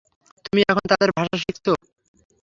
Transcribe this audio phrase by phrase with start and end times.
[0.45, 1.65] তুমি এখন তাদের ভাষা শিখছ?